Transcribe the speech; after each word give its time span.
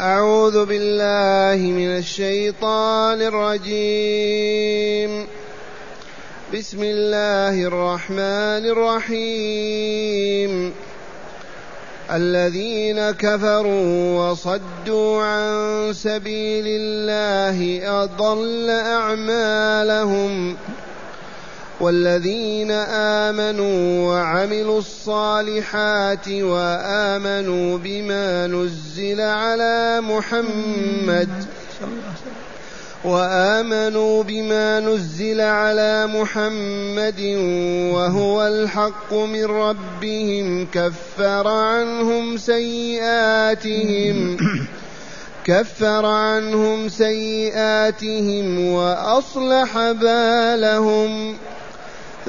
أعوذ 0.00 0.64
بالله 0.64 1.66
من 1.66 1.96
الشيطان 1.96 3.22
الرجيم. 3.22 5.26
بسم 6.54 6.82
الله 6.82 7.62
الرحمن 7.62 8.66
الرحيم. 8.78 10.72
الذين 12.14 13.10
كفروا 13.10 14.30
وصدوا 14.30 15.22
عن 15.22 15.92
سبيل 15.92 16.64
الله 16.66 17.80
أضل 18.02 18.70
أعمالهم. 18.70 20.56
والذين 21.80 22.70
آمنوا 22.70 24.12
وعملوا 24.12 24.78
الصالحات 24.78 26.28
وآمنوا 26.28 27.78
بما 27.78 28.46
نزل 28.46 29.20
على 29.20 30.00
محمد 30.00 31.28
وآمنوا 33.04 34.22
بما 34.22 34.80
نزل 34.80 35.40
على 35.40 36.06
محمد 36.06 37.20
وهو 37.94 38.46
الحق 38.46 39.14
من 39.14 39.44
ربهم 39.44 40.66
كفر 40.72 41.48
عنهم 41.48 42.36
سيئاتهم 42.36 44.36
كفر 45.44 46.06
عنهم 46.06 46.88
سيئاتهم 46.88 48.72
وأصلح 48.72 49.92
بالهم 49.92 51.36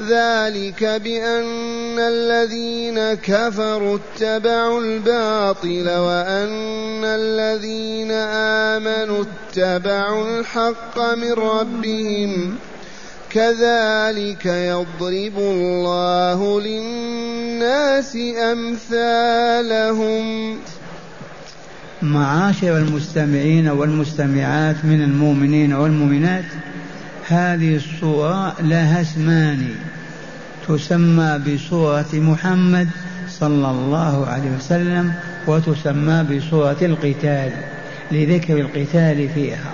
ذلك 0.07 0.83
بأن 0.83 1.99
الذين 1.99 3.13
كفروا 3.13 3.97
اتبعوا 3.97 4.81
الباطل 4.81 5.89
وأن 5.89 7.03
الذين 7.05 8.11
آمنوا 8.71 9.23
اتبعوا 9.23 10.39
الحق 10.39 10.99
من 11.15 11.33
ربهم 11.33 12.55
كذلك 13.29 14.45
يضرب 14.45 15.37
الله 15.37 16.61
للناس 16.61 18.17
أمثالهم 18.51 20.23
معاشر 22.01 22.77
المستمعين 22.77 23.67
والمستمعات 23.67 24.85
من 24.85 25.01
المؤمنين 25.01 25.73
والمؤمنات 25.73 26.45
هذه 27.29 27.75
الصورة 27.75 28.55
لها 28.61 29.01
اسمان 29.01 29.67
تسمى 30.67 31.39
بصورة 31.47 32.07
محمد 32.13 32.89
صلى 33.29 33.71
الله 33.71 34.27
عليه 34.27 34.51
وسلم 34.57 35.13
وتسمى 35.47 36.23
بصورة 36.23 36.77
القتال 36.81 37.51
لذكر 38.11 38.57
القتال 38.59 39.29
فيها 39.29 39.73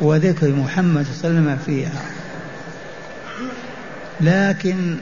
وذكر 0.00 0.48
محمد 0.48 1.06
صلى 1.06 1.30
الله 1.30 1.40
عليه 1.40 1.50
وسلم 1.50 1.58
فيها. 1.66 2.02
لكن 4.20 4.96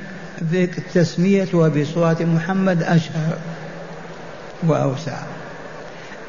تسميتها 0.94 1.68
بصورة 1.68 2.18
محمد 2.20 2.82
أشهر 2.82 3.38
وأوسع. 4.62 5.18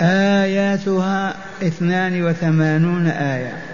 آياتها 0.01 1.35
اثنان 1.63 2.23
وثمانون 2.23 3.07
آية. 3.07 3.68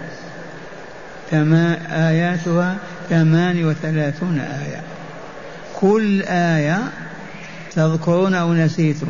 آياتها 1.32 2.76
ثمان 3.10 3.64
وثلاثون 3.64 4.38
آية. 4.38 4.82
كل 5.80 6.22
آية 6.22 6.78
تذكرون 7.74 8.34
أو 8.34 8.54
نسيتم. 8.54 9.06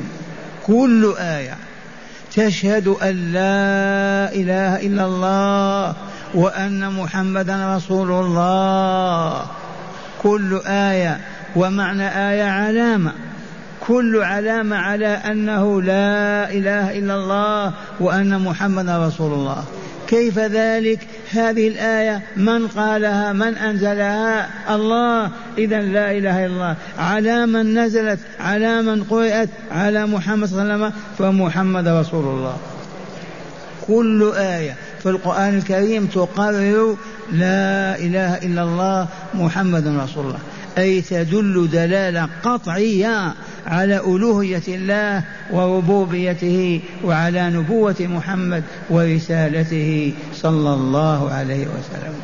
كل 0.66 1.14
آية 1.18 1.56
تشهد 2.34 2.88
أن 2.88 3.32
لا 3.32 4.32
إله 4.32 4.86
إلا 4.86 5.04
الله 5.04 5.94
وأن 6.34 6.92
محمدا 6.92 7.76
رسول 7.76 8.10
الله. 8.10 9.46
كل 10.22 10.60
آية 10.66 11.20
ومعنى 11.56 12.08
آية 12.08 12.44
علامة. 12.44 13.12
كل 13.86 14.22
علامة 14.22 14.76
على 14.76 15.06
أنه 15.06 15.82
لا 15.82 16.50
إله 16.50 16.98
إلا 16.98 17.14
الله 17.14 17.72
وأن 18.00 18.40
محمدا 18.40 19.06
رسول 19.06 19.32
الله. 19.32 19.64
كيف 20.08 20.38
ذلك؟ 20.38 20.98
هذه 21.32 21.68
الآية 21.68 22.22
من 22.36 22.68
قالها؟ 22.68 23.32
من 23.32 23.56
أنزلها؟ 23.56 24.48
الله. 24.74 25.30
إذا 25.58 25.80
لا 25.80 26.10
إله 26.12 26.46
إلا 26.46 26.54
الله. 26.54 26.76
على 26.98 27.46
من 27.46 27.78
نزلت 27.78 28.18
على 28.40 28.82
من 28.82 29.04
قرأت 29.04 29.48
على 29.72 30.06
محمد 30.06 30.48
صلى 30.48 30.62
الله 30.62 30.74
عليه 30.74 30.84
وسلم 30.84 30.92
فمحمد 31.18 31.88
رسول 31.88 32.24
الله. 32.24 32.56
كل 33.86 34.32
آية 34.36 34.76
في 35.02 35.08
القرآن 35.08 35.58
الكريم 35.58 36.06
تقرر 36.06 36.96
لا 37.32 37.98
إله 37.98 38.34
إلا 38.34 38.62
الله 38.62 39.08
محمد 39.34 39.86
رسول 39.86 40.26
الله. 40.26 40.38
أي 40.78 41.00
تدل 41.00 41.68
دلالة 41.72 42.28
قطعية 42.42 43.34
على 43.66 44.00
ألوهية 44.00 44.62
الله 44.68 45.22
وربوبيته 45.52 46.80
وعلى 47.04 47.50
نبوة 47.50 47.96
محمد 48.00 48.62
ورسالته 48.90 50.12
صلى 50.34 50.74
الله 50.74 51.30
عليه 51.30 51.66
وسلم. 51.66 52.14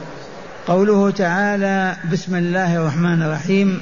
قوله 0.67 1.11
تعالى 1.11 1.97
بسم 2.13 2.37
الله 2.37 2.77
الرحمن 2.77 3.23
الرحيم. 3.23 3.81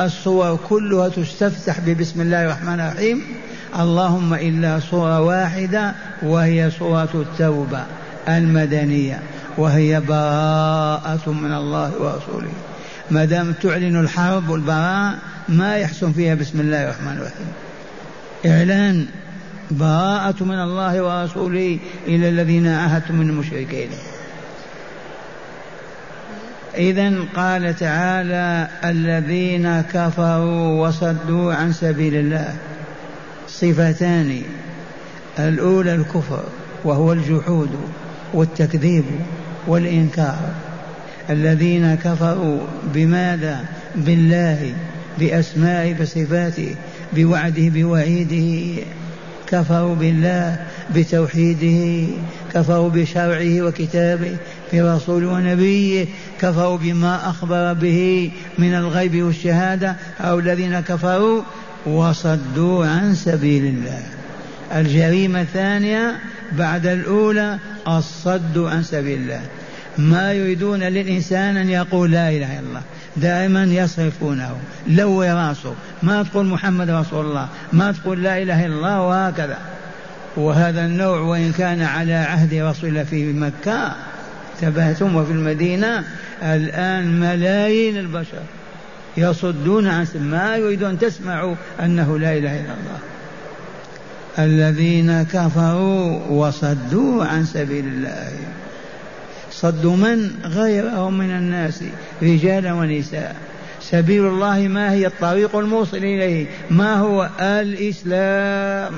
الصور 0.00 0.58
كلها 0.68 1.08
تستفتح 1.08 1.80
ببسم 1.80 2.20
الله 2.20 2.44
الرحمن 2.44 2.80
الرحيم. 2.80 3.22
اللهم 3.78 4.34
إلا 4.34 4.80
صورة 4.90 5.20
واحدة 5.20 5.94
وهي 6.22 6.70
صورة 6.78 7.08
التوبة 7.14 7.84
المدنية 8.28 9.22
وهي 9.58 10.00
براءة 10.00 11.30
من 11.30 11.52
الله 11.52 11.92
ورسوله. 12.00 12.73
ما 13.10 13.24
دام 13.24 13.52
تعلن 13.52 14.00
الحرب 14.00 14.48
والبراء 14.48 15.18
ما 15.48 15.76
يحسن 15.76 16.12
فيها 16.12 16.34
بسم 16.34 16.60
الله 16.60 16.84
الرحمن 16.84 17.18
الرحيم. 17.18 17.46
إعلان 18.46 19.06
براءة 19.70 20.44
من 20.44 20.58
الله 20.62 21.02
ورسوله 21.02 21.78
إلى 22.06 22.28
الذين 22.28 22.66
عاهدتم 22.66 23.14
من 23.14 23.30
المشركين. 23.30 23.88
إذا 26.74 27.14
قال 27.36 27.76
تعالى 27.76 28.68
الذين 28.84 29.80
كفروا 29.80 30.86
وصدوا 30.86 31.54
عن 31.54 31.72
سبيل 31.72 32.14
الله. 32.14 32.54
صفتان. 33.48 34.42
الأولى 35.38 35.94
الكفر 35.94 36.44
وهو 36.84 37.12
الجحود 37.12 37.70
والتكذيب 38.34 39.04
والإنكار. 39.66 40.54
الذين 41.30 41.94
كفروا 41.94 42.60
بماذا؟ 42.94 43.64
بالله 43.96 44.72
بأسمائه 45.18 45.94
بصفاته 45.94 46.74
بوعده 47.12 47.68
بوعيده. 47.68 48.82
كفروا 49.46 49.94
بالله 49.94 50.56
بتوحيده 50.94 52.06
كفروا 52.54 52.88
بشرعه 52.88 53.62
وكتابه 53.62 54.36
برسول 54.72 55.24
ونبيه 55.24 56.06
كفروا 56.40 56.76
بما 56.76 57.30
أخبر 57.30 57.72
به 57.72 58.30
من 58.58 58.74
الغيب 58.74 59.22
والشهادة. 59.22 59.96
أو 60.20 60.38
الذين 60.38 60.80
كفروا 60.80 61.42
وصدوا 61.86 62.86
عن 62.86 63.14
سبيل 63.14 63.64
الله. 63.64 64.02
الجريمة 64.74 65.40
الثانية 65.40 66.16
بعد 66.52 66.86
الأولى 66.86 67.58
الصد 67.88 68.58
عن 68.58 68.82
سبيل 68.82 69.18
الله. 69.18 69.40
ما 69.98 70.32
يريدون 70.32 70.82
للإنسان 70.82 71.56
أن 71.56 71.68
يقول 71.68 72.10
لا 72.10 72.28
إله 72.28 72.58
إلا 72.58 72.68
الله 72.68 72.82
دائما 73.16 73.64
يصرفونه 73.64 74.56
لو 74.86 75.22
راسه. 75.22 75.74
ما 76.02 76.22
تقول 76.22 76.46
محمد 76.46 76.90
رسول 76.90 77.26
الله 77.26 77.48
ما 77.72 77.92
تقول 77.92 78.22
لا 78.22 78.42
إله 78.42 78.66
إلا 78.66 78.74
الله 78.74 79.02
وهكذا. 79.02 79.58
وهذا 80.36 80.84
النوع 80.86 81.20
وإن 81.20 81.52
كان 81.52 81.82
على 81.82 82.14
عهد 82.14 82.54
رسول 82.54 82.90
الله 82.90 83.04
في 83.04 83.32
مكة 83.32 83.92
تبهتم 84.60 85.16
وفي 85.16 85.32
المدينة 85.32 86.04
الآن 86.42 87.20
ملايين 87.20 87.96
البشر 87.96 88.42
يصدون 89.16 89.88
عن 89.88 90.06
ما 90.14 90.56
يريدون 90.56 90.90
أن 90.90 90.98
تسمعوا 90.98 91.54
أنه 91.80 92.18
لا 92.18 92.32
إله 92.32 92.60
إلا 92.60 92.74
الله. 92.74 92.98
الذين 94.38 95.22
كفروا 95.22 96.20
وصدوا 96.28 97.24
عن 97.24 97.44
سبيل 97.44 97.84
الله. 97.84 98.32
صدوا 99.64 99.96
من 99.96 100.30
غيرهم 100.44 101.18
من 101.18 101.30
الناس 101.30 101.84
رجالا 102.22 102.72
ونساء. 102.72 103.36
سبيل 103.80 104.26
الله 104.26 104.58
ما 104.58 104.92
هي؟ 104.92 105.06
الطريق 105.06 105.56
الموصل 105.56 105.96
إليه. 105.96 106.46
ما 106.70 106.94
هو؟ 106.94 107.28
الإسلام. 107.40 108.92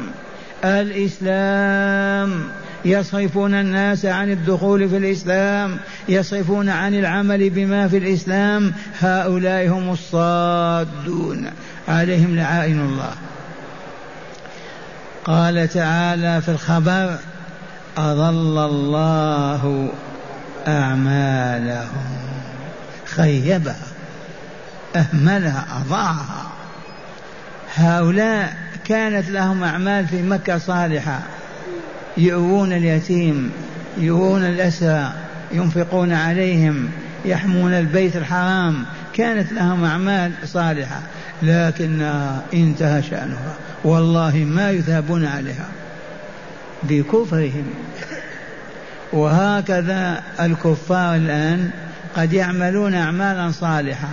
الإسلام. 0.65 2.45
يصرفون 2.85 3.55
الناس 3.55 4.07
عن 4.07 4.31
الدخول 4.31 4.89
في 4.89 4.97
الإسلام. 4.97 5.77
يصرفون 6.09 6.69
عن 6.69 6.95
العمل 6.95 7.51
بما 7.51 7.89
في 7.89 7.97
الإسلام. 7.99 8.73
هؤلاء 9.01 9.69
هم 9.69 9.93
الصادون. 9.93 11.47
عليهم 11.89 12.37
لعائن 12.37 12.81
الله. 12.81 13.13
قال 15.25 15.69
تعالى 15.69 16.41
في 16.43 16.49
الخبر 16.49 17.17
أضل 17.99 18.59
الله 18.59 19.89
أعمالهم. 20.69 22.07
خيبها 23.07 23.87
أهملها 24.97 25.67
أضاعها 25.81 26.47
هؤلاء 27.75 28.57
كانت 28.85 29.31
لهم 29.31 29.65
أعمال 29.65 30.07
في 30.07 30.23
مكة 30.23 30.59
صالحة. 30.59 31.21
يؤوون 32.17 32.73
اليتيم 32.73 33.53
يؤوون 33.99 34.45
الأسرى 34.45 35.13
ينفقون 35.53 36.13
عليهم 36.13 36.89
يحمون 37.25 37.73
البيت 37.73 38.17
الحرام. 38.17 38.85
كانت 39.13 39.53
لهم 39.53 39.85
أعمال 39.85 40.33
صالحة. 40.45 41.01
لكنها 41.43 42.43
انتهى 42.55 43.03
شأنها. 43.03 43.55
والله 43.85 44.37
ما 44.37 44.71
يثابون 44.71 45.27
عليها. 45.27 45.69
بكفرهم. 46.83 47.65
وهكذا 49.13 50.23
الكفار 50.41 51.15
الآن 51.15 51.71
قد 52.17 52.33
يعملون 52.33 52.95
أعمالا 52.95 53.51
صالحة. 53.51 54.09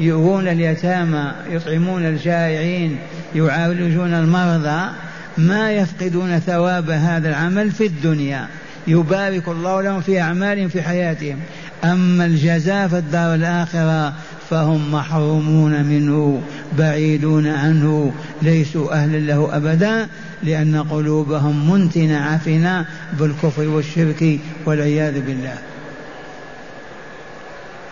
يؤوون 0.00 0.48
اليتامى 0.48 1.32
يطعمون 1.50 2.06
الجائعين 2.06 2.98
يعالجون 3.34 4.14
المرضى. 4.14 4.90
ما 5.38 5.72
يفقدون 5.72 6.38
ثواب 6.38 6.90
هذا 6.90 7.28
العمل 7.28 7.70
في 7.70 7.86
الدنيا. 7.86 8.46
يبارك 8.86 9.48
الله 9.48 9.82
لهم 9.82 10.00
في 10.00 10.20
أعمالهم 10.20 10.68
في 10.68 10.82
حياتهم. 10.82 11.38
أما 11.84 12.24
الجزاء 12.24 12.88
في 12.88 12.98
الدار 12.98 13.34
الآخرة 13.34 14.12
فهم 14.50 14.92
محرومون 14.92 15.84
منه 15.84 16.42
بعيدون 16.78 17.46
عنه 17.46 18.12
ليسوا 18.42 18.92
أهلا 18.92 19.18
له 19.18 19.56
أبدا 19.56 20.08
لأن 20.42 20.82
قلوبهم 20.90 21.70
منتنة 21.70 22.16
عفنة 22.16 22.86
بالكفر 23.18 23.68
والشرك 23.68 24.38
والعياذ 24.66 25.20
بالله. 25.20 25.58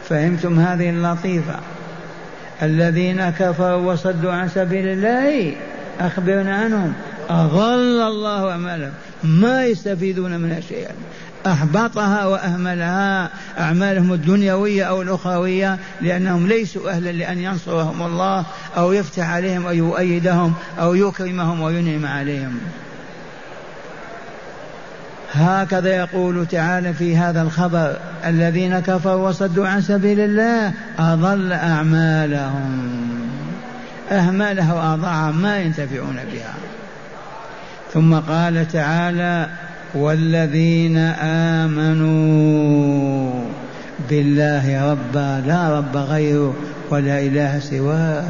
فهمتم 0.09 0.61
هذه 0.61 0.91
اللطيفة؟ 0.91 1.55
الذين 2.63 3.31
كفروا 3.31 3.93
وصدوا 3.93 4.33
عن 4.33 4.49
سبيل 4.49 4.89
الله 4.89 5.57
أخبرنا 6.01 6.57
عنهم. 6.57 6.93
أضل 7.29 8.03
الله 8.03 8.51
أعمالهم. 8.51 8.93
ما 9.25 9.65
يستفيدون 9.65 10.41
منها 10.41 10.61
شيئا. 10.61 10.93
أحبطها 11.47 12.27
وأهملها 12.27 13.31
أعمالهم 13.59 14.13
الدنيوية 14.13 14.85
أو 14.85 15.03
الأخروية 15.03 15.79
لأنهم 16.01 16.47
ليسوا 16.47 16.91
أهلا 16.91 17.11
لأن 17.11 17.39
ينصرهم 17.39 18.03
الله 18.03 18.45
أو 18.77 18.93
يفتح 18.93 19.31
عليهم 19.31 19.67
أو 19.67 19.73
يؤيدهم 19.73 20.55
أو 20.81 20.95
يكرمهم 20.95 21.61
وينعم 21.61 22.07
عليهم. 22.07 22.59
هكذا 25.33 25.97
يقول 25.97 26.47
تعالى 26.47 26.95
في 26.95 27.17
هذا 27.17 27.43
الخبر 27.43 27.97
الذين 28.27 28.81
كفروا 28.81 29.29
وصدوا 29.29 29.69
عن 29.69 29.83
سبيل 29.83 30.21
الله 30.21 30.73
أضل 30.99 31.53
أعمالهم. 31.53 32.97
أهملها 34.11 34.75
وأضاعها 34.75 35.31
ما 35.31 35.59
ينتفعون 35.59 36.17
بها. 36.33 36.55
ثم 37.95 38.15
قال 38.15 38.69
تعالى 38.69 39.49
والذين 39.97 40.97
آمنوا 41.67 43.33
بالله 44.11 44.91
ربا 44.91 45.43
لا 45.47 45.79
رب 45.79 45.97
غيره 45.97 46.55
ولا 46.91 47.21
إله 47.21 47.59
سواه. 47.59 48.25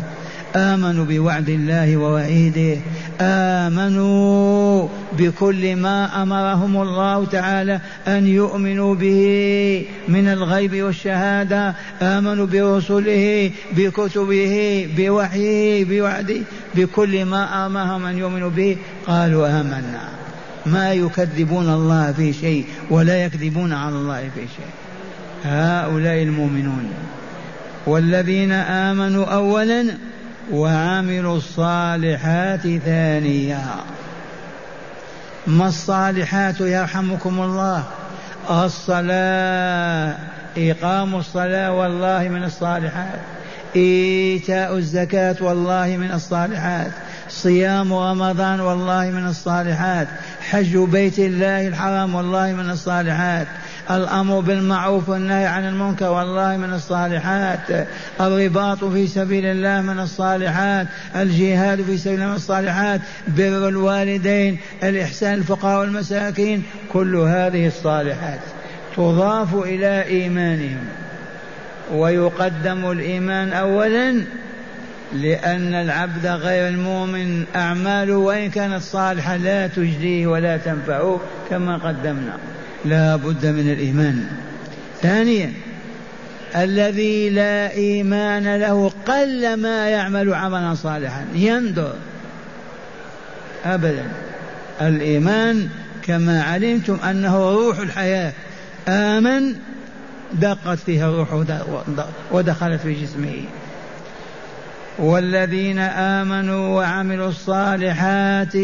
آمنوا 0.56 1.04
بوعد 1.04 1.48
الله 1.48 1.96
ووعيده. 1.96 2.78
آمنوا 3.20 4.88
بكل 5.18 5.76
ما 5.76 6.22
أمرهم 6.22 6.82
الله 6.82 7.24
تعالى 7.24 7.80
أن 8.08 8.26
يؤمنوا 8.26 8.94
به 8.94 9.84
من 10.08 10.28
الغيب 10.28 10.82
والشهادة. 10.82 11.74
آمنوا 12.02 12.46
برسله 12.46 13.50
بكتبه 13.76 14.86
بوحيه 14.96 15.84
بوعده 15.84 16.40
بكل 16.74 17.24
ما 17.24 17.66
أمرهم 17.66 18.06
أن 18.06 18.18
يؤمنوا 18.18 18.50
به. 18.50 18.76
قالوا 19.06 19.60
آمنا. 19.60 20.25
ما 20.66 20.92
يكذبون 20.92 21.68
الله 21.68 22.12
في 22.12 22.32
شيء 22.32 22.66
ولا 22.90 23.24
يكذبون 23.24 23.72
على 23.72 23.94
الله 23.94 24.20
في 24.34 24.40
شيء. 24.40 24.70
هؤلاء 25.44 26.22
المؤمنون 26.22 26.92
والذين 27.86 28.52
آمنوا 28.52 29.24
أولا 29.24 29.84
وعملوا 30.52 31.36
الصالحات 31.36 32.60
ثانيا. 32.60 33.64
ما 35.46 35.68
الصالحات 35.68 36.60
يرحمكم 36.60 37.40
الله؟ 37.40 37.84
الصلاة 38.50 40.16
إقام 40.58 41.14
الصلاة 41.14 41.72
والله 41.72 42.28
من 42.28 42.44
الصالحات. 42.44 43.20
إيتاء 43.76 44.76
الزكاة 44.76 45.36
والله 45.40 45.96
من 45.96 46.10
الصالحات. 46.12 46.90
صيام 47.42 47.94
رمضان 47.94 48.60
والله 48.60 49.10
من 49.10 49.26
الصالحات. 49.26 50.08
حج 50.40 50.76
بيت 50.76 51.18
الله 51.18 51.68
الحرام 51.68 52.14
والله 52.14 52.52
من 52.52 52.70
الصالحات. 52.70 53.46
الأمر 53.90 54.40
بالمعروف 54.40 55.08
والنهي 55.08 55.46
عن 55.46 55.68
المنكر 55.68 56.08
والله 56.08 56.56
من 56.56 56.72
الصالحات. 56.72 57.86
الرباط 58.20 58.84
في 58.84 59.06
سبيل 59.06 59.44
الله 59.44 59.80
من 59.80 60.00
الصالحات. 60.00 60.86
الجهاد 61.16 61.82
في 61.82 61.98
سبيل 61.98 62.14
الله 62.14 62.26
من 62.26 62.36
الصالحات. 62.36 63.00
بر 63.28 63.68
الوالدين 63.68 64.58
الإحسان 64.82 65.34
الفقراء 65.34 65.80
والمساكين. 65.80 66.62
كل 66.92 67.16
هذه 67.16 67.66
الصالحات 67.66 68.40
تضاف 68.96 69.54
إلى 69.54 70.02
إيمانهم. 70.02 70.84
ويقدم 71.92 72.90
الإيمان 72.90 73.52
أولا 73.52 74.24
لأن 75.12 75.74
العبد 75.74 76.26
غير 76.26 76.68
المؤمن 76.68 77.44
أعماله 77.56 78.16
وإن 78.16 78.50
كانت 78.50 78.82
صالحة 78.82 79.36
لا 79.36 79.66
تجديه 79.66 80.26
ولا 80.26 80.56
تنفعه 80.56 81.20
كما 81.50 81.76
قدمنا. 81.76 82.36
لا 82.84 83.16
بد 83.16 83.46
من 83.46 83.72
الإيمان. 83.72 84.26
ثانيا 85.02 85.52
الذي 86.56 87.30
لا 87.30 87.72
إيمان 87.72 88.56
له 88.56 88.92
قل 89.06 89.54
ما 89.56 89.88
يعمل 89.88 90.34
عملا 90.34 90.74
صالحا. 90.74 91.24
يندر. 91.34 91.92
أبدا. 93.64 94.04
الإيمان 94.80 95.68
كما 96.02 96.42
علمتم 96.42 96.98
أنه 97.10 97.50
روح 97.52 97.78
الحياة. 97.78 98.32
آمن 98.88 99.54
دقت 100.32 100.78
فيها 100.86 101.08
الروح 101.08 101.44
ودخلت 102.32 102.80
في 102.80 102.92
جسمه. 102.92 103.44
والذين 104.98 105.78
آمنوا 105.78 106.76
وعملوا 106.76 107.28
الصالحات 107.28 108.54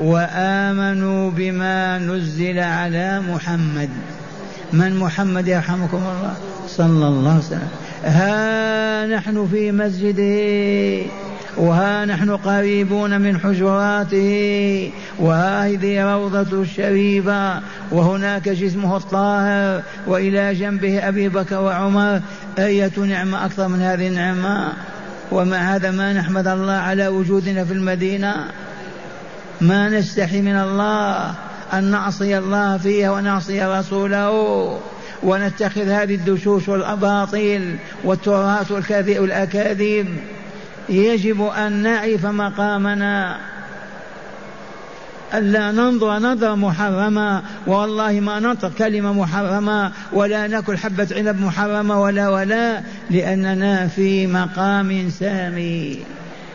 وآمنوا 0.00 1.30
بما 1.30 1.98
نزل 1.98 2.58
على 2.58 3.20
محمد. 3.20 3.88
من 4.72 4.96
محمد 4.96 5.48
يرحمكم 5.48 5.96
الله؟ 5.96 6.34
صلى 6.68 7.08
الله 7.08 7.30
عليه 7.30 7.40
وسلم. 7.40 7.68
ها 8.04 9.06
نحن 9.06 9.48
في 9.50 9.72
مسجده 9.72 11.10
وها 11.56 12.04
نحن 12.04 12.36
قريبون 12.36 13.20
من 13.20 13.38
حجراته 13.38 14.90
وهذه 15.18 16.12
روضة 16.14 16.62
الشريفة 16.62 17.60
وهناك 17.90 18.48
جسمه 18.48 18.96
الطاهر 18.96 19.82
وإلى 20.06 20.54
جنبه 20.54 21.08
أبي 21.08 21.28
بكر 21.28 21.60
وعمر. 21.60 22.20
أية 22.58 22.98
نعمة؟ 22.98 23.44
أكثر 23.44 23.68
من 23.68 23.82
هذه 23.82 24.08
النعمة. 24.08 24.72
ومع 25.30 25.56
هذا 25.56 25.90
ما 25.90 26.12
نحمد 26.12 26.48
الله 26.48 26.72
على 26.72 27.08
وجودنا 27.08 27.64
في 27.64 27.72
المدينة. 27.72 28.34
ما 29.60 29.88
نستحي 29.88 30.40
من 30.40 30.56
الله 30.56 31.34
أن 31.72 31.84
نعصي 31.84 32.38
الله 32.38 32.76
فيها 32.78 33.10
ونعصي 33.10 33.62
رسوله 33.62 34.30
ونتخذ 35.22 35.88
هذه 35.88 36.14
الدشوش 36.14 36.68
والأباطيل 36.68 37.76
والتراث 38.04 38.70
والأكاذيب. 39.18 40.06
يجب 40.88 41.42
أن 41.42 41.72
نعرف 41.72 42.26
مقامنا. 42.26 43.36
ألا 45.34 45.72
ننظر 45.72 46.18
نظرة 46.18 46.54
محرمة. 46.54 47.42
والله 47.66 48.20
ما 48.20 48.40
ننطق 48.40 48.72
كلمة 48.78 49.12
محرمة 49.12 49.92
ولا 50.12 50.46
نأكل 50.46 50.78
حبة 50.78 51.08
عنب 51.12 51.40
محرمة 51.40 52.02
ولا 52.02 52.28
ولا 52.28 52.80
لأننا 53.10 53.88
في 53.88 54.26
مقام 54.26 55.10
سامي. 55.10 55.98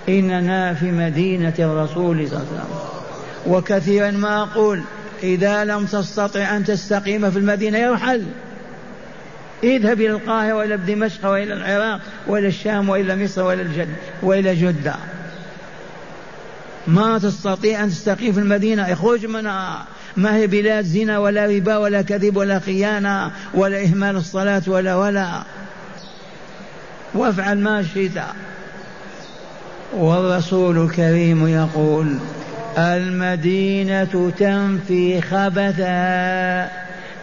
إننا 0.10 0.74
في 0.74 0.92
مدينة 0.92 1.54
الرسول 1.60 2.28
صلى 2.28 2.38
الله 2.38 2.48
عليه 2.52 2.64
وسلم. 2.64 3.54
وكثيرا 3.54 4.12
ما 4.12 4.42
أقول 4.42 4.82
إذا 5.24 5.66
لم 5.66 5.86
تستطع 5.86 6.58
أن 6.58 6.66
تستقيم 6.66 7.32
في 7.32 7.40
المدينة 7.40 7.78
يرحل. 7.78 8.24
اذهب 9.64 10.02
إلى 10.02 10.10
القاهرة 10.10 10.54
وإلى 10.54 10.78
دمشق 10.78 11.30
وإلى 11.30 11.54
العراق 11.54 12.00
وإلى 12.28 12.48
الشام 12.48 12.90
وإلى 12.90 13.24
مصر 13.24 13.44
وإلى 13.44 13.62
الجد 13.62 13.90
وإلى 14.24 14.56
جدة. 14.56 14.96
ما 16.88 17.18
تستطيع 17.18 17.84
أن 17.84 17.90
تستقيم 17.90 18.34
في 18.34 18.40
المدينة. 18.40 18.94
اخرج 18.94 19.26
منها 19.26 19.86
ما 20.18 20.36
هي 20.36 20.48
بلاد 20.48 20.86
زنا 20.86 21.20
ولا 21.20 21.46
ربا 21.46 21.78
ولا 21.78 22.02
كذب 22.02 22.38
ولا 22.38 22.60
خيانة 22.60 23.32
ولا 23.54 23.84
إهمال 23.84 24.16
الصلاة 24.16 24.62
ولا 24.68 24.96
ولا. 24.96 25.44
وافعل 27.14 27.58
ما 27.58 27.84
شئت. 27.84 28.22
والرسول 29.94 30.86
الكريم 30.86 31.48
يقول 31.48 32.18
المدينة 32.78 34.32
تنفي 34.38 35.22
خبثا 35.22 36.70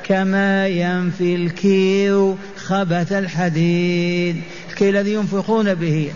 كما 0.05 0.67
ينفي 0.67 1.35
الكير 1.35 2.35
خبث 2.57 3.13
الحديد. 3.13 4.43
الكي 4.71 4.91
الذي 4.91 5.13
ينفقون 5.13 5.75
به 5.75 6.13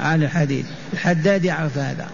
على 0.00 0.24
الحديد. 0.24 0.66
الحداد 0.92 1.44
يعرف 1.44 1.78
هذا. 1.78 2.06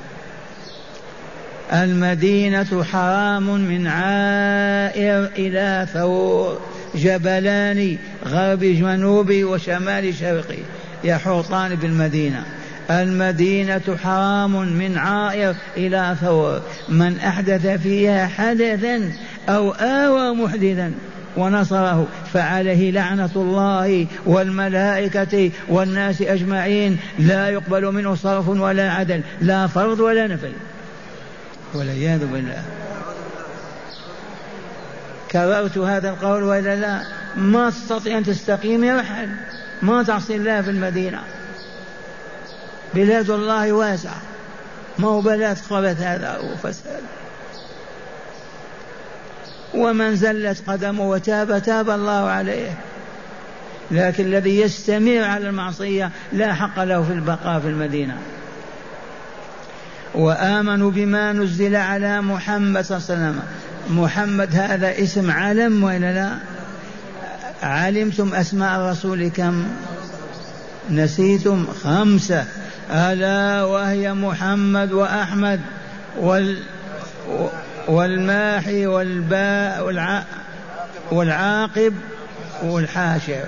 المدينة 1.72 2.84
حرام 2.84 3.60
من 3.60 3.86
عائر 3.86 5.28
إلى 5.38 5.86
ثور 5.92 6.58
جبلان 6.94 7.96
غرب 8.26 8.60
جنوبي 8.60 9.44
وشمال 9.44 10.14
شرقي 10.14 10.58
يحوطان 11.04 11.74
بالمدينة. 11.74 12.44
المدينة 12.90 13.96
حرام 14.04 14.68
من 14.72 14.98
عائر 14.98 15.54
إلى 15.76 16.16
ثور 16.20 16.60
من 16.88 17.18
أحدث 17.18 17.66
فيها 17.66 18.26
حدثا 18.26 19.12
أو 19.48 19.70
آوى 19.70 20.34
محدثا 20.34 20.92
ونصره 21.36 22.06
فعليه 22.32 22.90
لعنة 22.90 23.30
الله 23.36 24.06
والملائكة 24.26 25.50
والناس 25.68 26.22
أجمعين. 26.22 26.98
لا 27.18 27.48
يقبل 27.48 27.92
منه 27.92 28.14
صرف 28.14 28.48
ولا 28.48 28.92
عدل 28.92 29.20
لا 29.40 29.66
فرض 29.66 30.00
ولا 30.00 30.26
نفل. 30.26 30.52
والعياذ 31.74 32.26
بالله. 32.26 32.62
كررت 35.30 35.78
هذا 35.78 36.10
القول 36.10 36.42
وإلا 36.42 36.76
لا؟ 36.76 37.02
ما 37.36 37.70
تستطيع 37.70 38.18
أن 38.18 38.24
تستقيم 38.24 38.84
يرحل 38.84 39.28
ما 39.82 40.02
تعصي 40.02 40.36
الله 40.36 40.62
في 40.62 40.70
المدينة. 40.70 41.22
بلاد 42.94 43.30
الله 43.30 43.72
واسعة. 43.72 44.22
ما 44.98 45.08
هو 45.08 45.20
بلاد 45.20 45.58
خبث 45.58 46.00
هذا 46.00 46.38
وفساد 46.38 47.02
ومن 49.74 50.16
زلت 50.16 50.70
قدمه 50.70 51.08
وتاب 51.08 51.62
تاب 51.62 51.90
الله 51.90 52.28
عليه. 52.28 52.70
لكن 53.90 54.24
الذي 54.24 54.60
يستمر 54.60 55.24
على 55.24 55.48
المعصية 55.48 56.10
لا 56.32 56.54
حق 56.54 56.82
له 56.84 57.02
في 57.02 57.12
البقاء 57.12 57.60
في 57.60 57.68
المدينة. 57.68 58.18
وآمنوا 60.14 60.90
بما 60.90 61.32
نزل 61.32 61.76
على 61.76 62.20
محمد 62.20 62.84
صلى 62.84 62.96
الله 62.96 63.06
عليه 63.10 63.20
وسلم. 63.20 63.42
محمد 63.90 64.56
هذا 64.56 64.98
اسم 64.98 65.30
علم 65.30 65.84
ولا 65.84 66.12
لا؟ 66.12 66.30
علمتم 67.62 68.34
أسماء 68.34 68.80
الرسول 68.80 69.28
كم؟ 69.28 69.64
نسيتم 70.90 71.66
خمسة. 71.84 72.44
ألا 72.90 73.64
وهي 73.64 74.14
محمد 74.14 74.92
وأحمد 74.92 75.60
وال 76.18 76.58
والماحي 77.88 78.86
والباء 78.86 79.84
والع... 79.84 80.22
والعاقب 81.10 81.94
والحاشر. 82.62 83.44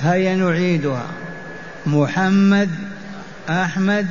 هيا 0.00 0.34
نعيدها. 0.34 1.06
محمد 1.86 2.70
أحمد 3.50 4.06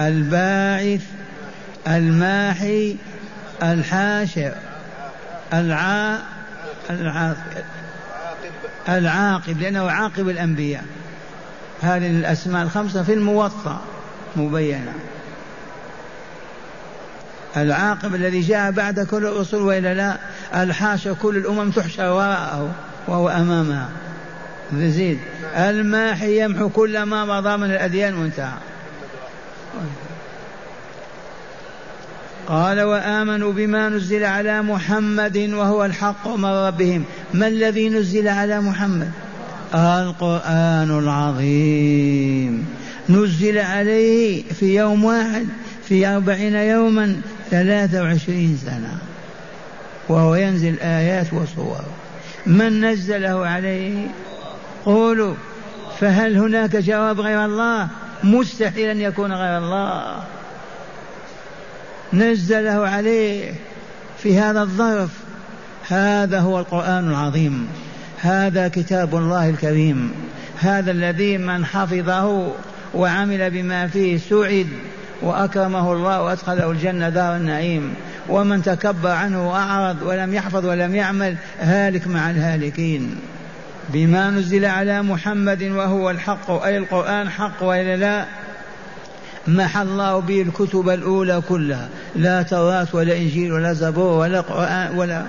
الباعث 0.00 1.02
الماحي 1.88 2.96
الحاشر 3.62 4.52
العا 5.52 6.18
العاقب 6.90 7.64
العاقب 8.88 9.60
لأنه 9.60 9.90
عاقب 9.90 10.28
الأنبياء. 10.28 10.84
هذه 11.82 12.10
الأسماء 12.10 12.62
الخمسة 12.62 13.02
في 13.02 13.12
الموطأ 13.12 13.80
مبينة. 14.36 14.92
العاقب 17.56 18.14
الذي 18.14 18.40
جاء 18.40 18.70
بعد 18.70 19.00
كل 19.00 19.26
الرسل 19.26 19.56
وإلا 19.56 19.94
لا 19.94 20.16
الحاشر 20.62 21.14
كل 21.14 21.36
الأمم 21.36 21.70
تحشر 21.70 22.12
وراءه 22.12 22.74
وهو 23.08 23.28
أمامها. 23.28 23.88
زيد 24.74 25.18
الماحي 25.56 26.44
يمحو 26.44 26.68
كل 26.68 27.02
ما 27.02 27.24
مضى 27.24 27.56
من 27.56 27.70
الأديان 27.70 28.14
وانتهى. 28.14 28.58
قال 32.48 32.80
وآمنوا 32.80 33.52
بما 33.52 33.88
نزل 33.88 34.24
على 34.24 34.62
محمد 34.62 35.38
وهو 35.38 35.84
الحق 35.84 36.28
من 36.28 36.44
ربهم. 36.44 37.04
ما 37.34 37.48
الذي 37.48 37.88
نزل 37.88 38.28
على 38.28 38.60
محمد؟ 38.60 39.10
القرآن 39.74 40.98
العظيم. 40.98 42.66
نزل 43.08 43.58
عليه 43.58 44.42
في 44.60 44.76
يوم 44.76 45.04
واحد 45.04 45.46
في 45.88 46.06
أربعين 46.06 46.54
يوما 46.54 47.20
ثلاثة 47.50 48.02
وعشرين 48.02 48.58
سنة. 48.66 48.98
وهو 50.08 50.34
ينزل 50.34 50.78
آيات 50.78 51.32
وصور. 51.32 51.84
من 52.46 52.84
نزله 52.84 53.46
عليه؟ 53.46 54.06
قولوا. 54.84 55.34
فهل 56.00 56.36
هناك 56.36 56.76
جواب 56.76 57.20
غير 57.20 57.44
الله؟ 57.44 57.88
مستحيل 58.24 58.88
أن 58.88 59.00
يكون 59.00 59.32
غير 59.32 59.58
الله. 59.58 60.22
نزله 62.12 62.88
عليه 62.88 63.52
في 64.18 64.38
هذا 64.38 64.62
الظرف. 64.62 65.10
هذا 65.88 66.40
هو 66.40 66.58
القرآن 66.58 67.10
العظيم. 67.10 67.68
هذا 68.20 68.68
كتاب 68.68 69.16
الله 69.16 69.50
الكريم. 69.50 70.12
هذا 70.60 70.90
الذي 70.90 71.38
من 71.38 71.64
حفظه 71.64 72.52
وعمل 72.94 73.50
بما 73.50 73.86
فيه 73.86 74.18
سعد 74.18 74.66
وأكرمه 75.22 75.92
الله 75.92 76.22
وأدخله 76.22 76.70
الجنة 76.70 77.08
دار 77.08 77.36
النعيم. 77.36 77.94
ومن 78.28 78.62
تكبر 78.62 79.10
عنه 79.10 79.50
وأعرض 79.50 80.02
ولم 80.02 80.34
يحفظ 80.34 80.66
ولم 80.66 80.94
يعمل 80.94 81.36
هالك 81.60 82.06
مع 82.06 82.30
الهالكين. 82.30 83.16
بما 83.88 84.30
نزل 84.30 84.64
على 84.64 85.02
محمد 85.02 85.62
وهو 85.62 86.10
الحق 86.10 86.50
أي 86.50 86.76
القرآن 86.76 87.28
حق 87.30 87.62
وإلا 87.62 87.96
لا؟ 87.96 88.24
محى 89.48 89.82
الله 89.82 90.20
به 90.20 90.42
الكتب 90.42 90.88
الأولى 90.88 91.42
كلها. 91.48 91.88
لا 92.16 92.42
توراة 92.42 92.86
ولا 92.92 93.16
إنجيل 93.16 93.52
ولا 93.52 93.72
زبور 93.72 94.18
ولا 94.18 94.40
قرآن 94.40 94.98
ولا 94.98 95.22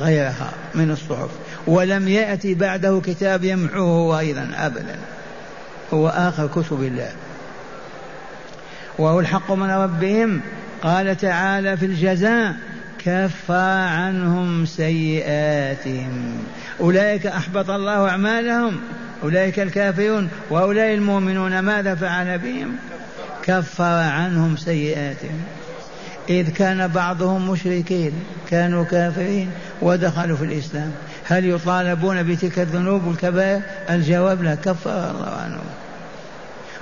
غيرها 0.00 0.50
من 0.74 0.90
الصحف. 0.90 1.30
ولم 1.66 2.08
يأتي 2.08 2.54
بعده 2.54 3.00
كتاب 3.04 3.44
يمحوه 3.44 4.18
أيضا 4.18 4.50
أبدا. 4.56 4.96
هو 5.94 6.08
آخر 6.08 6.46
كتب 6.46 6.82
الله. 6.82 7.10
وهو 8.98 9.20
الحق 9.20 9.52
من 9.52 9.70
ربهم. 9.70 10.40
قال 10.82 11.16
تعالى 11.16 11.76
في 11.76 11.86
الجزاء 11.86 12.54
كفى 13.06 13.86
عنهم 13.90 14.66
سيئاتهم. 14.66 16.44
أولئك 16.80 17.26
أحبط 17.26 17.70
الله 17.70 18.08
أعمالهم. 18.08 18.80
أولئك 19.22 19.60
الكافرون. 19.60 20.28
وأولئك 20.50 20.98
المؤمنون. 20.98 21.58
ماذا 21.58 21.94
فعل 21.94 22.38
بهم؟ 22.38 22.76
كفر 23.42 23.84
عنهم 23.84 24.56
سيئاتهم. 24.56 25.42
إذ 26.28 26.50
كان 26.50 26.88
بعضهم 26.88 27.50
مشركين. 27.50 28.12
كانوا 28.50 28.84
كافرين. 28.84 29.50
ودخلوا 29.82 30.36
في 30.36 30.44
الإسلام. 30.44 30.92
هل 31.24 31.48
يطالبون 31.48 32.22
بتلك 32.22 32.58
الذنوب 32.58 33.06
والكبائر؟ 33.06 33.60
الجواب 33.90 34.42
لا. 34.42 34.54
كفر 34.54 35.10
الله 35.10 35.38
عنهم. 35.44 35.66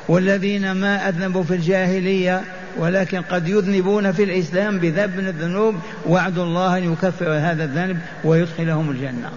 والذين 0.09 0.73
ما 0.73 1.09
أذنبوا 1.09 1.43
في 1.43 1.55
الجاهلية 1.55 2.43
ولكن 2.79 3.23
قد 3.23 3.49
يذنبون 3.49 4.12
في 4.12 4.25
الإسلام 4.25 4.79
بذنب 4.79 5.17
من 5.17 5.29
الذنوب 5.29 5.75
وعد 6.07 6.39
الله 6.39 6.79
أن 6.79 6.93
يكفر 6.93 7.33
هذا 7.33 7.65
الذنب 7.65 7.99
ويدخلهم 8.25 8.91
الجنة. 8.91 9.31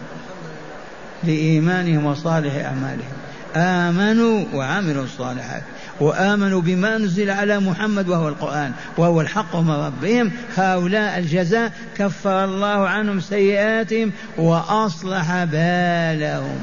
لإيمانهم 1.23 2.05
وصالح 2.05 2.55
أعمالهم. 2.55 3.13
آمنوا 3.55 4.45
وعملوا 4.53 5.03
الصالحات. 5.03 5.61
وآمنوا 5.99 6.61
بما 6.61 6.97
نزل 6.97 7.29
على 7.29 7.59
محمد 7.59 8.09
وهو 8.09 8.29
القرآن 8.29 8.71
وهو 8.97 9.21
الحق 9.21 9.55
من 9.55 9.71
ربهم. 9.71 10.31
هؤلاء 10.55 11.19
الجزاء 11.19 11.71
كفر 11.97 12.43
الله 12.45 12.87
عنهم 12.87 13.19
سيئاتهم 13.19 14.11
وأصلح 14.37 15.43
بالهم. 15.43 16.59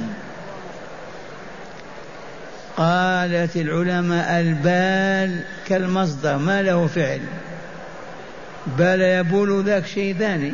قالت 2.81 3.57
العلماء 3.57 4.41
البال 4.41 5.41
كالمصدر 5.69 6.39
ما 6.39 6.63
له 6.63 6.87
فعل. 6.87 7.21
بال 8.79 9.01
يبول 9.01 9.65
ذاك 9.65 9.87
شيء 9.87 10.17
ثاني. 10.19 10.53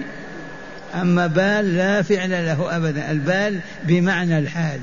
أما 0.94 1.26
بال 1.26 1.76
لا 1.76 2.02
فعل 2.02 2.30
له 2.30 2.76
أبدا. 2.76 3.10
البال 3.10 3.60
بمعنى 3.84 4.38
الحال. 4.38 4.80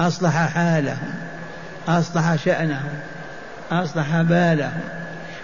أصلح 0.00 0.48
حالهم 0.48 1.14
أصلح 1.88 2.36
شأنهم 2.44 2.92
أصلح 3.70 4.20
بالهم. 4.22 4.80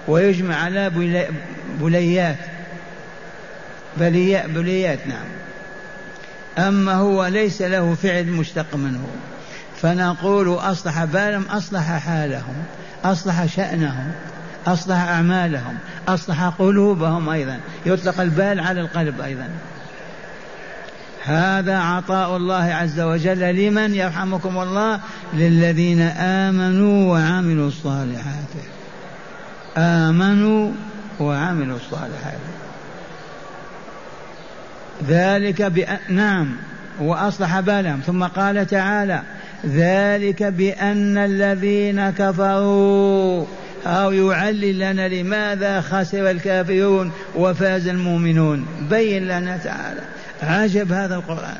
ويجمع 0.09 0.57
على 0.57 0.91
بليات. 1.81 2.37
بليات 3.97 4.51
بليات 4.51 4.99
نعم. 5.07 5.27
أما 6.69 6.95
هو 6.95 7.27
ليس 7.27 7.63
له 7.63 7.95
فعل 7.95 8.27
مشتق 8.27 8.75
منه. 8.75 9.07
فنقول 9.83 10.49
أصلح 10.49 11.05
بالهم 11.05 11.45
أصلح 11.51 11.99
حالهم 11.99 12.55
أصلح 13.05 13.47
شأنهم 13.47 14.13
أصلح 14.67 14.97
أعمالهم 14.97 15.79
أصلح 16.09 16.45
قلوبهم 16.45 17.29
أيضا. 17.29 17.61
يطلق 17.87 18.21
البال 18.21 18.61
على 18.61 18.81
القلب 18.81 19.21
أيضا. 19.21 19.49
هذا 21.25 21.79
عطاء 21.79 22.37
الله 22.37 22.65
عز 22.75 23.01
وجل 23.01 23.55
لمن 23.55 23.95
يرحمكم 23.95 24.59
الله 24.59 25.01
للذين 25.35 26.01
آمنوا 26.19 27.13
وعملوا 27.13 27.69
الصالحات. 27.69 28.53
آمنوا 29.77 30.73
وعملوا 31.21 31.77
الصالحات. 31.77 32.39
ذلك 35.09 35.63
بأن 35.63 35.99
نعم 36.09 36.57
وأصلح 37.01 37.61
بالهم. 37.61 38.01
ثم 38.07 38.25
قال 38.25 38.67
تعالى 38.67 39.23
ذلك 39.69 40.43
بأن 40.43 41.19
الذين 41.19 42.11
كفروا 42.11 43.47
أو 43.87 44.13
يعلل 44.13 44.79
لنا 44.79 45.09
لماذا 45.09 45.81
خسر 45.81 46.31
الكافرون 46.31 47.13
وفاز 47.35 47.89
المؤمنون. 47.89 48.67
بين 48.91 49.25
لنا 49.25 49.57
تعالى. 49.57 50.01
عجب 50.43 50.93
هذا 50.93 51.15
القرآن. 51.15 51.59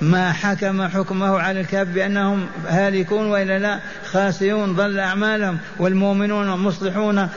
ما 0.00 0.32
حكم 0.32 0.88
حكمه 0.88 1.38
على 1.38 1.60
الكافر 1.60 1.90
بأنهم 1.90 2.46
هالكون 2.68 3.26
وإلا 3.26 3.58
لا؟ 3.58 3.78
خاسرون 4.04 4.72
ضل 4.72 4.98
أعمالهم. 4.98 5.58
والمؤمنون 5.78 6.46
مصلحون. 6.46 7.28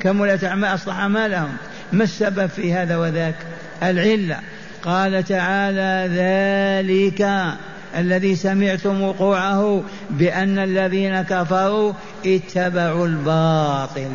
كملت 0.00 0.44
أعمال 0.44 0.74
أصلح 0.74 0.96
أعمالهم. 0.96 1.56
ما 1.92 2.04
السبب 2.04 2.46
في 2.46 2.74
هذا 2.74 2.96
وذاك؟ 2.96 3.34
العلة. 3.82 4.40
قال 4.82 5.24
تعالى 5.24 6.08
ذلك 6.14 7.48
الذي 7.96 8.36
سمعتم 8.36 9.02
وقوعه 9.02 9.82
بأن 10.10 10.58
الذين 10.58 11.22
كفروا 11.22 11.92
اتبعوا 12.26 13.06
الباطل. 13.06 14.10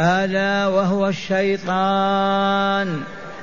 ألا 0.00 0.66
وهو 0.66 1.08
الشيطان. 1.08 3.00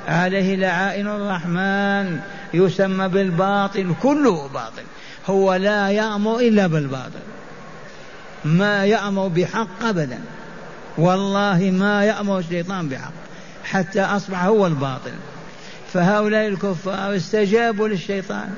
عليه 0.08 0.56
لعائن 0.56 1.06
الرحمن. 1.06 2.20
يسمى 2.54 3.08
بالباطل 3.08 3.94
كله 4.02 4.48
باطل. 4.48 4.82
هو 5.26 5.54
لا 5.54 5.90
يأمر 5.90 6.38
إلا 6.38 6.66
بالباطل. 6.66 7.24
ما 8.44 8.84
يأمر 8.84 9.28
بحق 9.28 9.84
أبدا. 9.84 10.18
والله 10.98 11.70
ما 11.78 12.04
يأمر 12.04 12.38
الشيطان 12.38 12.88
بحق. 12.88 13.12
حتى 13.64 14.00
أصبح 14.00 14.44
هو 14.44 14.66
الباطل. 14.66 15.12
فهؤلاء 15.92 16.48
الكفار 16.48 17.16
استجابوا 17.16 17.88
للشيطان. 17.88 18.54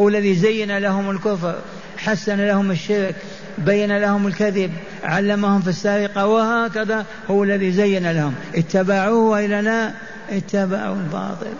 هو 0.00 0.08
الذي 0.08 0.34
زين 0.34 0.78
لهم 0.78 1.10
الكفر 1.10 1.54
حسن 1.98 2.46
لهم 2.46 2.70
الشرك 2.70 3.14
بين 3.58 3.98
لهم 3.98 4.26
الكذب 4.26 4.70
علمهم 5.04 5.60
في 5.60 5.68
السرقة 5.68 6.26
وهكذا 6.26 7.06
هو 7.30 7.44
الذي 7.44 7.72
زين 7.72 8.10
لهم. 8.10 8.34
اتبعوه 8.54 9.30
وإلى 9.30 9.60
لا 9.60 9.92
اتبعوا 10.30 10.96
الباطل 10.96 11.52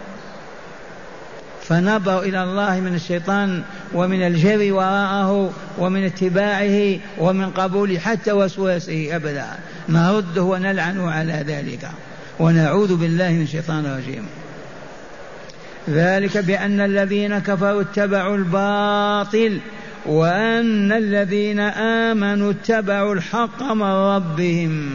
فنبروا 1.62 2.22
إلى 2.22 2.42
الله 2.42 2.80
من 2.80 2.94
الشيطان 2.94 3.62
ومن 3.94 4.26
الجري 4.26 4.72
وراءه 4.72 5.52
ومن 5.78 6.04
اتباعه 6.04 6.98
ومن 7.18 7.50
قبول 7.50 8.00
حتى 8.00 8.32
وسواسه 8.32 9.16
أبدا. 9.16 9.46
نرده 9.88 10.42
ونلعنه 10.42 11.10
على 11.10 11.44
ذلك. 11.46 11.88
ونعوذ 12.38 12.96
بالله 12.96 13.30
من 13.30 13.42
الشيطان 13.42 13.86
الرجيم. 13.86 14.26
ذلك 15.88 16.38
بأن 16.38 16.80
الذين 16.80 17.38
كفروا 17.38 17.82
اتبعوا 17.82 18.36
الباطل 18.36 19.60
وأن 20.06 20.92
الذين 20.92 21.60
آمنوا 21.60 22.50
اتبعوا 22.50 23.14
الحق 23.14 23.62
من 23.62 23.82
ربهم. 23.82 24.90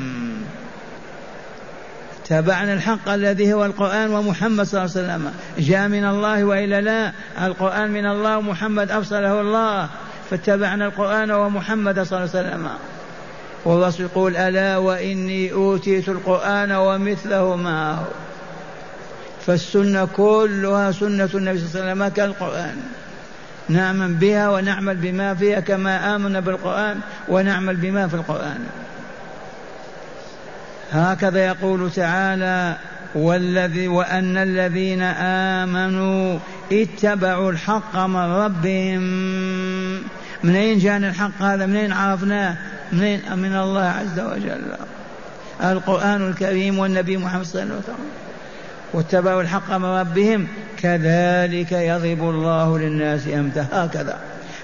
تبعنا 2.26 2.74
الحق 2.74 3.10
الذي 3.10 3.54
هو 3.54 3.66
القرآن 3.66 4.12
ومحمد 4.12 4.66
صلى 4.66 4.86
الله 4.86 4.96
عليه 4.96 5.06
وسلم. 5.06 5.32
جاء 5.60 5.88
من 5.88 6.06
الله 6.06 6.44
وإلا 6.44 6.82
لا. 6.82 7.12
القرآن 7.46 7.92
من 7.92 8.06
الله 8.06 8.38
ومحمد 8.38 8.92
أرسله 8.92 9.42
الله. 9.42 9.90
فاتبعنا 10.30 10.86
القرآن 10.86 11.32
ومحمد 11.32 12.04
صلى 12.04 12.20
الله 12.20 12.30
عليه 12.36 12.48
وسلم. 12.48 12.68
والرسول 13.66 14.06
يقول 14.06 14.38
ألا 14.38 14.78
وإني 14.78 15.52
أوتيت 15.52 16.10
القرآن 16.10 16.72
ومثله 16.72 17.56
معه 17.56 18.08
فالسنة 19.46 20.06
كلها 20.06 20.92
سنة 20.92 21.30
النبي 21.34 21.60
صلى 21.60 21.68
الله 21.68 21.82
عليه 21.82 21.92
وسلم 21.92 22.08
كالقرآن. 22.08 22.78
نعمل 23.70 24.14
بها 24.14 24.50
ونعمل 24.50 24.96
بما 24.96 25.36
فيها 25.36 25.60
كما 25.60 26.16
آمنا 26.16 26.40
بالقرآن 26.40 27.00
ونعمل 27.30 27.76
بما 27.76 28.08
في 28.08 28.14
القرآن. 28.14 28.60
هكذا 30.92 31.46
يقول 31.46 31.92
تعالى 31.92 32.76
والذي 33.16 33.88
وأن 33.88 34.38
الذين 34.38 35.02
آمنوا 35.62 36.40
اتبعوا 36.72 37.52
الحق 37.52 37.96
من 37.96 38.16
ربهم 38.16 39.02
من 40.44 40.56
أين 40.56 40.80
جاءنا 40.80 41.10
الحق 41.10 41.42
هذا؟ 41.42 41.66
من 41.66 41.76
أين 41.76 41.94
عرفناه؟ 41.94 42.56
من 42.92 43.20
من 43.38 43.56
الله 43.56 43.86
عز 43.86 44.20
وجل. 44.20 44.62
القرآن 45.64 46.30
الكريم 46.30 46.80
والنبي 46.80 47.18
محمد 47.18 47.46
صلى 47.46 47.64
الله 47.64 47.74
عليه 47.74 47.84
وسلم. 47.84 48.25
واتبعوا 48.96 49.42
الحق 49.42 49.72
من 49.72 49.86
ربهم 49.86 50.48
كذلك 50.78 51.72
يضرب 51.72 52.30
الله 52.30 52.80
للناس 52.80 53.28
أمثال 53.28 53.66
هكذا 53.72 54.20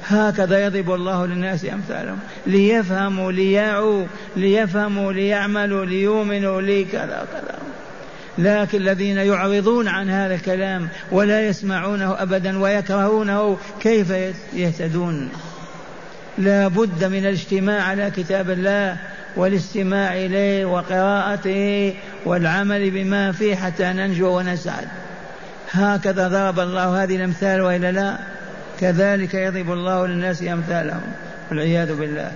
هكذا 0.07 0.65
يضرب 0.65 0.91
الله 0.91 1.25
للناس 1.25 1.65
أمثالهم. 1.65 2.19
ليفهموا 2.47 3.31
ليعوا 3.31 4.05
ليفهموا 4.35 5.13
ليعملوا 5.13 5.85
ليؤمنوا 5.85 6.61
لكذا 6.61 7.27
كذا. 7.31 7.57
لكن 8.37 8.77
الذين 8.77 9.17
يعرضون 9.17 9.87
عن 9.87 10.09
هذا 10.09 10.35
الكلام 10.35 10.87
ولا 11.11 11.47
يسمعونه 11.47 12.21
أبدا 12.21 12.59
ويكرهونه 12.59 13.57
كيف 13.81 14.13
يهتدون؟ 14.53 15.29
لا 16.37 16.67
بد 16.67 17.03
من 17.03 17.19
الاجتماع 17.19 17.83
على 17.83 18.11
كتاب 18.11 18.49
الله. 18.49 18.97
والاستماع 19.35 20.13
إليه 20.13 20.65
وقراءته 20.65 21.95
والعمل 22.25 22.91
بما 22.91 23.31
فيه 23.31 23.55
حتى 23.55 23.83
ننجو 23.83 24.37
ونسعد. 24.37 24.87
هكذا 25.71 26.27
ضرب 26.27 26.59
الله 26.59 27.03
هذه 27.03 27.15
الأمثال 27.15 27.61
وإلا 27.61 27.91
لا؟ 27.91 28.17
كذلك 28.79 29.33
يضرب 29.33 29.71
الله 29.71 30.07
للناس 30.07 30.43
أمثالهم 30.43 31.01
والعياذ 31.49 31.95
بالله. 31.95 32.31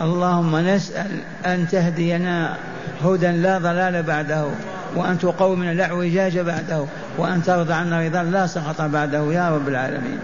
اللهم 0.00 0.56
نسأل 0.56 1.10
أن 1.46 1.68
تهدينا 1.68 2.56
هدى 3.04 3.28
لا 3.28 3.58
ضلال 3.58 4.02
بعده 4.02 4.46
وأن 4.94 5.18
تقومنا 5.18 5.74
لا 5.74 5.84
اعوجاج 5.84 6.38
بعده 6.38 6.84
وأن 7.18 7.42
ترضى 7.42 7.72
عنا 7.72 8.00
رضا 8.00 8.22
لا 8.22 8.46
سخط 8.46 8.82
بعده 8.82 9.32
يا 9.32 9.50
رب 9.50 9.68
العالمين. 9.68 10.18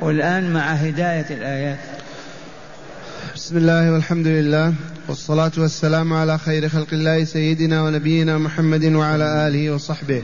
والآن 0.00 0.52
مع 0.52 0.60
هداية 0.60 1.26
الآيات. 1.30 1.78
بسم 3.34 3.56
الله 3.56 3.92
والحمد 3.92 4.26
لله 4.26 4.74
والصلاة 5.08 5.52
والسلام 5.58 6.12
على 6.12 6.38
خير 6.38 6.68
خلق 6.68 6.86
الله 6.92 7.24
سيدنا 7.24 7.82
ونبينا 7.82 8.38
محمد 8.38 8.84
وعلى 8.84 9.48
آله 9.48 9.70
وصحبه. 9.70 10.22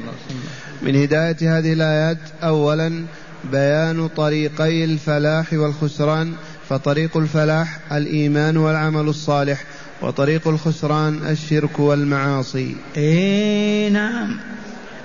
من 0.82 0.96
هداية 0.96 1.58
هذه 1.58 1.72
الآيات 1.72 2.18
أولا 2.42 3.04
بيان 3.52 4.08
طريقي 4.08 4.84
الفلاح 4.84 5.52
والخسران 5.52 6.32
فطريق 6.68 7.16
الفلاح 7.16 7.78
الإيمان 7.92 8.56
والعمل 8.56 9.08
الصالح 9.08 9.64
وطريق 10.02 10.48
الخسران 10.48 11.20
الشرك 11.28 11.80
والمعاصي. 11.80 12.76
إيه 12.96 13.88
نعم. 13.88 14.36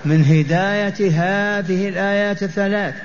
من 0.05 0.23
هداية 0.23 1.11
هذه 1.11 1.89
الآيات 1.89 2.43
الثلاث 2.43 2.95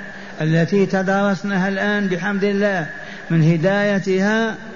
التي 0.40 0.86
تدارسناها 0.86 1.68
الآن 1.68 2.06
بحمد 2.06 2.44
الله 2.44 2.90
من 3.30 3.42
هدايتها 3.42 4.69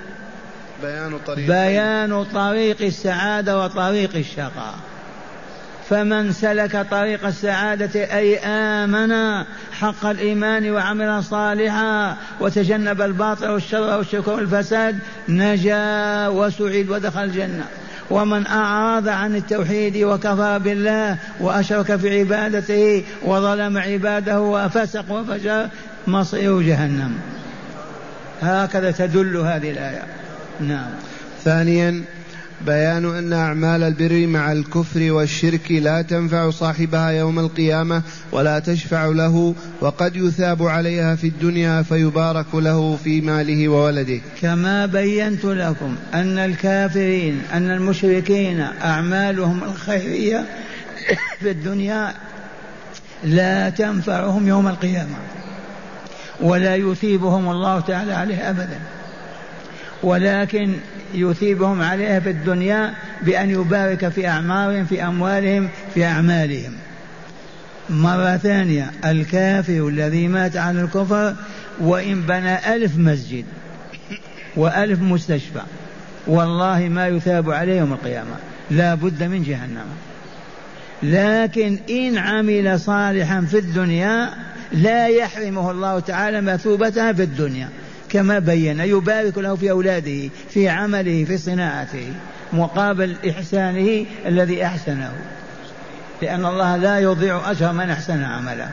بيان 0.85 1.19
طريق 1.27 1.47
بيان 1.49 2.25
طريق 2.25 2.83
السعادة 2.83 3.65
وطريق 3.65 4.17
الشقاء. 4.17 4.75
فمن 5.91 6.33
سلك 6.33 6.87
طريق 6.91 7.27
السعادة 7.27 8.01
أي 8.01 8.39
آمن 8.39 9.45
حق 9.73 10.07
الإيمان 10.07 10.71
وعمل 10.71 11.25
صالحا 11.25 12.17
وتجنب 12.41 13.03
الباطل 13.03 13.51
والشر 13.51 13.97
والشرك 13.99 14.29
والفساد 14.29 14.99
نجا 15.29 16.29
وسعد 16.29 16.87
ودخل 16.91 17.25
الجنة. 17.25 17.65
ومن 18.11 18.47
أعرض 18.47 19.09
عن 19.09 19.37
التوحيد 19.37 19.97
وكفر 19.97 20.59
بالله 20.59 21.17
وأشرك 21.41 21.97
في 21.97 22.21
عبادته 22.21 23.05
وظلم 23.23 23.79
عباده 23.79 24.41
وفسق 24.41 25.13
وفجر 25.13 25.69
مصير 26.07 26.61
جهنم. 26.63 27.13
هكذا 28.43 28.91
تدل 28.91 29.37
هذه 29.37 29.71
الآية. 29.71 30.03
نعم. 30.61 30.91
ثانيا 31.45 32.05
بيان 32.67 33.19
أن 33.19 33.33
أعمال 33.33 33.83
البر 33.83 34.27
مع 34.27 34.53
الكفر 34.53 35.13
والشرك 35.13 35.73
لا 35.73 36.03
تنفع 36.03 36.51
صاحبها 36.51 37.09
يوم 37.09 37.39
القيامة 37.39 38.03
ولا 38.33 38.59
تشفع 38.59 39.07
له 39.07 39.55
وقد 39.81 40.17
يثاب 40.17 40.63
عليها 40.63 41.17
في 41.17 41.27
الدنيا 41.27 41.83
فيبارك 41.83 42.55
له 42.55 42.99
في 43.05 43.21
ماله 43.21 43.69
وولده. 43.69 44.21
كما 44.43 44.87
بينت 44.87 45.45
لكم 45.45 45.97
أن 46.15 46.39
الكافرين 46.39 47.43
أن 47.53 47.71
المشركين 47.71 48.61
أعمالهم 48.61 49.65
الخيرية 49.65 50.45
في 51.41 51.51
الدنيا 51.51 52.15
لا 53.25 53.71
تنفعهم 53.71 54.49
يوم 54.49 54.69
القيامة 54.69 55.17
ولا 56.41 56.77
يثيبهم 56.77 57.51
الله 57.51 57.81
تعالى 57.81 58.13
عليه 58.13 58.51
أبدا. 58.51 58.79
ولكن 60.05 60.73
يثيبهم 61.15 61.83
عليها 61.83 62.21
في 62.21 62.31
الدنيا 62.31 62.95
بأن 63.23 63.51
يبارك 63.51 64.09
في 64.09 64.29
أعمارهم 64.29 64.85
في 64.85 65.05
أموالهم 65.05 65.69
في 65.95 66.05
أعمالهم. 66.05 66.73
مرة 67.91 68.37
ثانية 68.37 68.91
الكافر 69.05 69.89
الذي 69.89 70.29
مات 70.29 70.57
على 70.57 70.81
الكفر 70.81 71.35
وإن 71.81 72.21
بنى 72.21 72.75
ألف 72.75 72.99
مسجد 72.99 73.45
وألف 74.57 75.03
مستشفى 75.03 75.63
والله 76.27 76.89
ما 76.89 77.09
يثاب 77.09 77.51
عليه 77.51 77.79
يوم 77.79 77.93
القيامة 77.93 78.37
لا 78.71 78.95
بد 78.95 79.23
من 79.23 79.43
جهنم. 79.43 79.87
لكن 81.03 81.79
إن 81.91 82.19
عمل 82.19 82.81
صالحا 82.81 83.41
في 83.41 83.59
الدنيا 83.59 84.31
لا 84.73 85.09
يحرمه 85.09 85.71
الله 85.71 86.01
تعالى 86.01 86.41
مثوبتها 86.41 87.13
في 87.13 87.23
الدنيا. 87.23 87.69
كما 88.09 88.39
بين 88.39 88.81
يبارك 88.81 89.39
له 89.39 89.57
في 89.57 89.71
أولاده 89.71 90.29
في 90.51 90.69
عمله 90.69 91.25
في 91.25 91.39
صناعته 91.39 92.13
مقابل 92.53 93.17
إحسانه 93.31 94.07
الذي 94.27 94.67
أحسنه. 94.67 95.13
لأن 96.23 96.47
الله 96.47 96.77
لا 96.77 96.99
يضيع 96.99 97.51
أجر 97.51 97.73
من 97.73 97.91
أحسن 97.91 98.23
عملا 98.23 98.69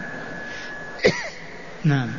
نعم. 1.83 2.09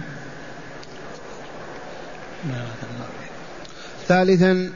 ثالثا 4.09 4.71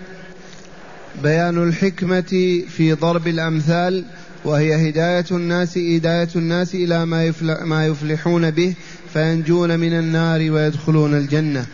بيان 1.23 1.63
الحكمة 1.69 2.63
في 2.69 2.93
ضرب 2.93 3.29
الأمثال 3.29 4.05
وهي 4.45 4.89
هداية 4.91 5.25
الناس 5.31 5.79
هداية 5.79 6.29
الناس 6.37 6.75
إلى 6.75 7.07
ما 7.07 7.33
ما 7.65 7.87
يفلحون 7.87 8.51
به 8.51 8.75
فينجون 9.13 9.79
من 9.79 9.93
النار 9.93 10.51
ويدخلون 10.51 11.15
الجنة. 11.15 11.67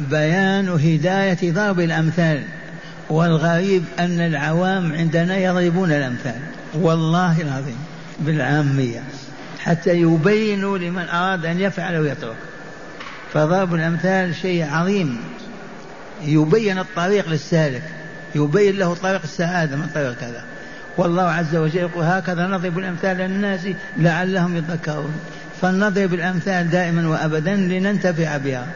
بيان 0.00 0.68
هداية 0.68 1.52
ضرب 1.52 1.80
الأمثال 1.80 2.42
والغريب 3.10 3.84
أن 3.98 4.20
العوام 4.20 4.92
عندنا 4.92 5.36
يضربون 5.36 5.92
الأمثال. 5.92 6.40
والله 6.74 7.40
العظيم 7.40 7.78
بالعامية 8.20 9.02
حتى 9.58 9.90
يبينوا 9.90 10.78
لمن 10.78 11.08
أراد 11.08 11.44
أن 11.44 11.60
يفعل 11.60 11.96
ويترك. 11.96 12.36
فضرب 13.32 13.74
الأمثال 13.74 14.34
شيء 14.34 14.66
عظيم. 14.70 15.18
يبين 16.24 16.78
الطريق 16.78 17.28
للسالك 17.28 17.82
يبين 18.34 18.78
له 18.78 18.94
طريق 18.94 19.20
السعادة 19.24 19.76
من 19.76 19.86
طريق 19.94 20.14
كذا. 20.20 20.44
والله 20.96 21.22
عز 21.22 21.56
وجل 21.56 21.76
يقول 21.76 22.04
هكذا 22.04 22.46
نضرب 22.46 22.78
الأمثال 22.78 23.16
للناس 23.16 23.60
لعلهم 23.96 24.56
يذكرون 24.56 25.12
فلنضرب 25.60 26.14
الأمثال 26.14 26.70
دائما 26.70 27.08
وأبدا 27.08 27.54
لننتفع 27.54 28.36
بها. 28.36 28.66